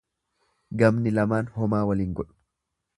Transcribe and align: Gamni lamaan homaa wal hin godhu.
Gamni 0.83 1.13
lamaan 1.19 1.53
homaa 1.59 1.85
wal 1.91 2.05
hin 2.07 2.21
godhu. 2.23 2.39